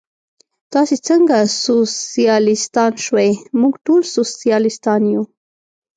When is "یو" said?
5.13-5.23